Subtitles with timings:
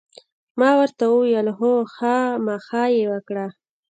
[0.59, 3.45] ما ورته وویل: هو، خامخا یې وکړه.